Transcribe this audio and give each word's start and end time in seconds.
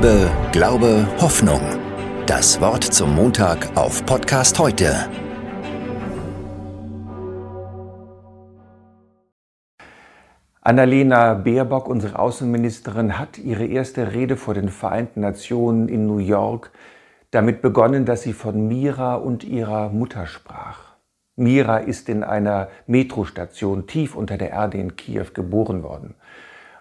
Liebe, 0.00 0.30
Glaube, 0.52 1.08
Hoffnung. 1.20 1.60
Das 2.24 2.60
Wort 2.60 2.84
zum 2.84 3.16
Montag 3.16 3.76
auf 3.76 4.06
Podcast 4.06 4.56
heute. 4.60 4.94
Annalena 10.60 11.34
Baerbock, 11.34 11.88
unsere 11.88 12.16
Außenministerin, 12.16 13.18
hat 13.18 13.38
ihre 13.38 13.66
erste 13.66 14.12
Rede 14.12 14.36
vor 14.36 14.54
den 14.54 14.68
Vereinten 14.68 15.20
Nationen 15.20 15.88
in 15.88 16.06
New 16.06 16.18
York 16.18 16.70
damit 17.32 17.60
begonnen, 17.60 18.04
dass 18.04 18.22
sie 18.22 18.34
von 18.34 18.68
Mira 18.68 19.16
und 19.16 19.42
ihrer 19.42 19.88
Mutter 19.88 20.28
sprach. 20.28 20.94
Mira 21.34 21.78
ist 21.78 22.08
in 22.08 22.22
einer 22.22 22.68
Metrostation 22.86 23.88
tief 23.88 24.14
unter 24.14 24.38
der 24.38 24.50
Erde 24.50 24.78
in 24.78 24.94
Kiew 24.94 25.26
geboren 25.34 25.82
worden. 25.82 26.14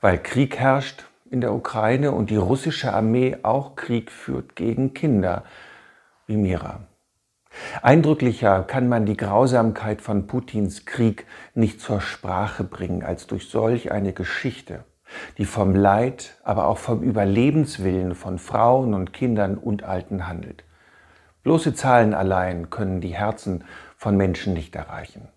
Weil 0.00 0.16
Krieg 0.16 0.56
herrscht, 0.56 1.04
in 1.32 1.40
der 1.40 1.54
Ukraine 1.54 2.12
und 2.12 2.28
die 2.28 2.36
russische 2.36 2.92
Armee 2.92 3.38
auch 3.42 3.74
Krieg 3.74 4.10
führt 4.10 4.54
gegen 4.54 4.92
Kinder 4.92 5.44
wie 6.26 6.36
Mira. 6.36 6.80
Eindrücklicher 7.80 8.62
kann 8.62 8.88
man 8.88 9.06
die 9.06 9.16
Grausamkeit 9.16 10.02
von 10.02 10.26
Putins 10.26 10.84
Krieg 10.84 11.26
nicht 11.54 11.80
zur 11.80 12.00
Sprache 12.00 12.64
bringen 12.64 13.02
als 13.02 13.26
durch 13.26 13.48
solch 13.48 13.92
eine 13.92 14.12
Geschichte, 14.12 14.84
die 15.38 15.46
vom 15.46 15.74
Leid, 15.74 16.38
aber 16.44 16.66
auch 16.66 16.78
vom 16.78 17.02
Überlebenswillen 17.02 18.14
von 18.14 18.38
Frauen 18.38 18.92
und 18.92 19.12
Kindern 19.14 19.56
und 19.56 19.84
Alten 19.84 20.28
handelt. 20.28 20.64
Bloße 21.42 21.74
Zahlen 21.74 22.12
allein 22.14 22.68
können 22.68 23.00
die 23.00 23.14
Herzen 23.14 23.64
von 23.96 24.16
Menschen 24.16 24.52
nicht 24.52 24.76
erreichen. 24.76 25.28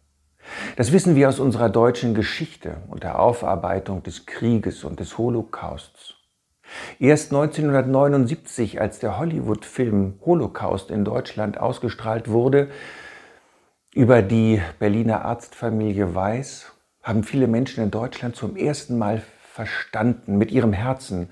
Das 0.75 0.91
wissen 0.91 1.15
wir 1.15 1.29
aus 1.29 1.39
unserer 1.39 1.69
deutschen 1.69 2.13
Geschichte 2.13 2.77
und 2.89 3.03
der 3.03 3.19
Aufarbeitung 3.19 4.03
des 4.03 4.25
Krieges 4.25 4.83
und 4.83 4.99
des 4.99 5.17
Holocausts. 5.17 6.15
Erst 6.99 7.31
1979, 7.31 8.81
als 8.81 8.99
der 8.99 9.17
Hollywood-Film 9.17 10.19
Holocaust 10.25 10.91
in 10.91 11.05
Deutschland 11.05 11.57
ausgestrahlt 11.57 12.29
wurde, 12.29 12.69
über 13.93 14.21
die 14.21 14.61
Berliner 14.77 15.23
Arztfamilie 15.23 16.13
Weiß, 16.13 16.73
haben 17.01 17.23
viele 17.23 17.47
Menschen 17.47 17.81
in 17.81 17.91
Deutschland 17.91 18.35
zum 18.35 18.57
ersten 18.57 18.97
Mal 18.97 19.23
verstanden, 19.53 20.37
mit 20.37 20.51
ihrem 20.51 20.73
Herzen, 20.73 21.29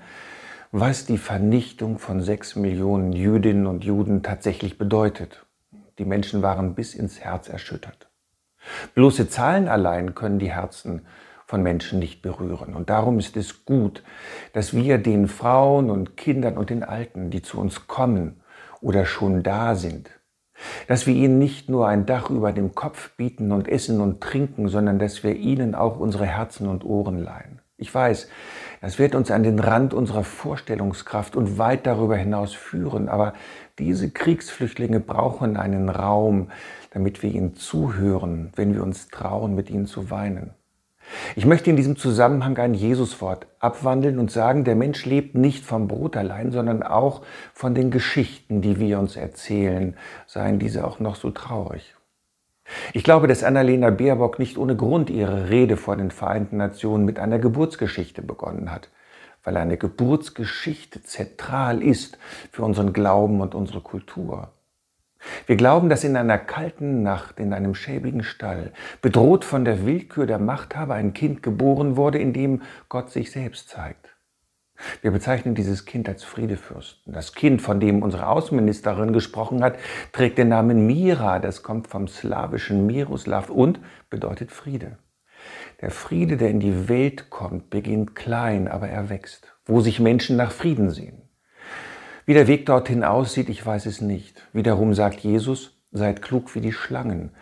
was 0.72 1.04
die 1.04 1.18
Vernichtung 1.18 1.98
von 1.98 2.22
sechs 2.22 2.56
Millionen 2.56 3.12
Jüdinnen 3.12 3.66
und 3.66 3.84
Juden 3.84 4.22
tatsächlich 4.22 4.78
bedeutet. 4.78 5.44
Die 5.98 6.06
Menschen 6.06 6.40
waren 6.40 6.74
bis 6.74 6.94
ins 6.94 7.20
Herz 7.20 7.50
erschüttert. 7.50 8.08
Bloße 8.94 9.28
Zahlen 9.28 9.68
allein 9.68 10.14
können 10.14 10.38
die 10.38 10.50
Herzen 10.50 11.02
von 11.46 11.62
Menschen 11.62 11.98
nicht 11.98 12.22
berühren. 12.22 12.74
Und 12.74 12.90
darum 12.90 13.18
ist 13.18 13.36
es 13.36 13.64
gut, 13.64 14.02
dass 14.52 14.74
wir 14.74 14.98
den 14.98 15.28
Frauen 15.28 15.90
und 15.90 16.16
Kindern 16.16 16.56
und 16.56 16.70
den 16.70 16.82
Alten, 16.82 17.30
die 17.30 17.42
zu 17.42 17.60
uns 17.60 17.86
kommen 17.86 18.40
oder 18.80 19.04
schon 19.04 19.42
da 19.42 19.74
sind, 19.74 20.10
dass 20.88 21.06
wir 21.06 21.14
ihnen 21.14 21.38
nicht 21.38 21.68
nur 21.68 21.86
ein 21.88 22.06
Dach 22.06 22.30
über 22.30 22.52
dem 22.52 22.74
Kopf 22.74 23.14
bieten 23.16 23.52
und 23.52 23.68
essen 23.68 24.00
und 24.00 24.20
trinken, 24.20 24.68
sondern 24.68 24.98
dass 24.98 25.22
wir 25.22 25.36
ihnen 25.36 25.74
auch 25.74 25.98
unsere 25.98 26.26
Herzen 26.26 26.68
und 26.68 26.84
Ohren 26.84 27.18
leihen. 27.18 27.60
Ich 27.76 27.94
weiß, 27.94 28.28
das 28.84 28.98
wird 28.98 29.14
uns 29.14 29.30
an 29.30 29.42
den 29.42 29.60
Rand 29.60 29.94
unserer 29.94 30.24
Vorstellungskraft 30.24 31.36
und 31.36 31.56
weit 31.56 31.86
darüber 31.86 32.18
hinaus 32.18 32.52
führen, 32.52 33.08
aber 33.08 33.32
diese 33.78 34.10
Kriegsflüchtlinge 34.10 35.00
brauchen 35.00 35.56
einen 35.56 35.88
Raum, 35.88 36.50
damit 36.90 37.22
wir 37.22 37.30
ihnen 37.30 37.54
zuhören, 37.54 38.52
wenn 38.56 38.74
wir 38.74 38.82
uns 38.82 39.08
trauen, 39.08 39.54
mit 39.54 39.70
ihnen 39.70 39.86
zu 39.86 40.10
weinen. 40.10 40.50
Ich 41.34 41.46
möchte 41.46 41.70
in 41.70 41.76
diesem 41.76 41.96
Zusammenhang 41.96 42.58
ein 42.58 42.74
Jesuswort 42.74 43.46
abwandeln 43.58 44.18
und 44.18 44.30
sagen, 44.30 44.64
der 44.64 44.76
Mensch 44.76 45.06
lebt 45.06 45.34
nicht 45.34 45.64
vom 45.64 45.88
Brot 45.88 46.14
allein, 46.14 46.50
sondern 46.52 46.82
auch 46.82 47.22
von 47.54 47.74
den 47.74 47.90
Geschichten, 47.90 48.60
die 48.60 48.78
wir 48.78 48.98
uns 48.98 49.16
erzählen, 49.16 49.96
seien 50.26 50.58
diese 50.58 50.86
auch 50.86 51.00
noch 51.00 51.16
so 51.16 51.30
traurig. 51.30 51.94
Ich 52.92 53.04
glaube, 53.04 53.26
dass 53.26 53.42
Annalena 53.42 53.90
Baerbock 53.90 54.38
nicht 54.38 54.58
ohne 54.58 54.76
Grund 54.76 55.10
ihre 55.10 55.48
Rede 55.48 55.76
vor 55.76 55.96
den 55.96 56.10
Vereinten 56.10 56.56
Nationen 56.56 57.04
mit 57.04 57.18
einer 57.18 57.38
Geburtsgeschichte 57.38 58.22
begonnen 58.22 58.70
hat, 58.70 58.90
weil 59.42 59.56
eine 59.56 59.76
Geburtsgeschichte 59.76 61.02
zentral 61.02 61.82
ist 61.82 62.18
für 62.50 62.62
unseren 62.62 62.92
Glauben 62.92 63.40
und 63.40 63.54
unsere 63.54 63.80
Kultur. 63.80 64.50
Wir 65.46 65.56
glauben, 65.56 65.88
dass 65.88 66.04
in 66.04 66.16
einer 66.16 66.38
kalten 66.38 67.02
Nacht 67.02 67.40
in 67.40 67.54
einem 67.54 67.74
schäbigen 67.74 68.22
Stall, 68.22 68.72
bedroht 69.00 69.44
von 69.44 69.64
der 69.64 69.86
Willkür 69.86 70.26
der 70.26 70.38
Machthaber, 70.38 70.94
ein 70.94 71.14
Kind 71.14 71.42
geboren 71.42 71.96
wurde, 71.96 72.18
in 72.18 72.34
dem 72.34 72.62
Gott 72.90 73.10
sich 73.10 73.30
selbst 73.30 73.70
zeigt. 73.70 74.13
Wir 75.02 75.10
bezeichnen 75.10 75.54
dieses 75.54 75.84
Kind 75.84 76.08
als 76.08 76.24
Friedefürsten. 76.24 77.12
Das 77.12 77.34
Kind, 77.34 77.62
von 77.62 77.80
dem 77.80 78.02
unsere 78.02 78.28
Außenministerin 78.28 79.12
gesprochen 79.12 79.62
hat, 79.62 79.76
trägt 80.12 80.38
den 80.38 80.48
Namen 80.48 80.86
Mira. 80.86 81.38
Das 81.38 81.62
kommt 81.62 81.88
vom 81.88 82.08
slawischen 82.08 82.86
Miroslav 82.86 83.50
und 83.50 83.80
bedeutet 84.10 84.52
Friede. 84.52 84.98
Der 85.80 85.90
Friede, 85.90 86.36
der 86.36 86.50
in 86.50 86.60
die 86.60 86.88
Welt 86.88 87.30
kommt, 87.30 87.70
beginnt 87.70 88.14
klein, 88.14 88.68
aber 88.68 88.88
er 88.88 89.10
wächst, 89.10 89.54
wo 89.66 89.80
sich 89.80 90.00
Menschen 90.00 90.36
nach 90.36 90.52
Frieden 90.52 90.90
sehen. 90.90 91.22
Wie 92.26 92.34
der 92.34 92.46
Weg 92.46 92.64
dorthin 92.66 93.04
aussieht, 93.04 93.50
ich 93.50 93.64
weiß 93.64 93.86
es 93.86 94.00
nicht. 94.00 94.48
Wiederum 94.52 94.94
sagt 94.94 95.20
Jesus, 95.20 95.78
seid 95.92 96.22
klug 96.22 96.54
wie 96.54 96.60
die 96.60 96.72
Schlangen. 96.72 97.32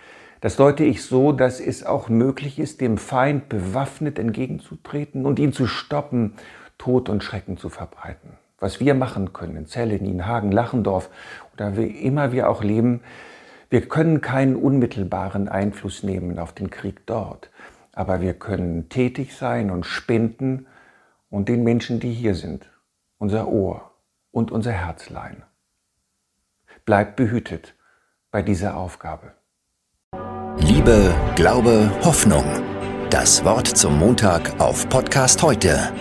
Das 0.41 0.57
deute 0.57 0.83
ich 0.83 1.05
so, 1.05 1.31
dass 1.31 1.61
es 1.61 1.87
auch 1.87 2.09
möglich 2.09 2.59
ist, 2.59 2.81
dem 2.81 2.99
Feind 2.99 3.49
bewaffnet 3.49 4.19
entgegenzutreten 4.19 5.25
und 5.25 5.39
ihn 5.39 5.53
zu 5.53 5.69
stoppen 5.69 6.35
Tod 6.83 7.09
und 7.09 7.23
Schrecken 7.23 7.59
zu 7.59 7.69
verbreiten. 7.69 8.31
Was 8.59 8.81
wir 8.81 8.95
machen 8.95 9.33
können 9.33 9.57
in 9.57 9.67
Celle, 9.67 10.01
Nienhagen, 10.03 10.51
Lachendorf 10.51 11.11
oder 11.55 11.77
wie 11.77 11.87
immer 11.87 12.33
wir 12.33 12.51
auch 12.51 12.65
leben, 12.65 13.03
wir 13.71 13.89
können 13.89 14.21
keinen 14.21 14.57
unmittelbaren 14.57 15.49
Einfluss 15.49 16.03
nehmen 16.03 16.41
auf 16.41 16.53
den 16.53 16.71
Krieg 16.71 17.07
dort, 17.07 17.51
aber 17.93 18.21
wir 18.21 18.35
können 18.35 18.89
tätig 18.89 19.37
sein 19.37 19.71
und 19.71 19.87
spenden 19.87 20.67
und 21.31 21.49
den 21.49 21.63
Menschen, 21.63 22.01
die 22.01 22.13
hier 22.13 22.35
sind, 22.35 22.69
unser 23.17 23.47
Ohr 23.47 23.93
und 24.33 24.51
unser 24.51 24.73
Herz 24.73 25.09
leihen. 25.09 25.45
Bleibt 26.85 27.15
behütet 27.15 27.77
bei 28.33 28.43
dieser 28.43 28.77
Aufgabe. 28.77 29.35
Liebe, 30.57 31.15
Glaube, 31.37 31.93
Hoffnung. 32.03 32.45
Das 33.09 33.45
Wort 33.45 33.69
zum 33.69 34.01
Montag 34.01 34.61
auf 34.61 34.89
Podcast 34.89 35.45
heute 35.45 35.93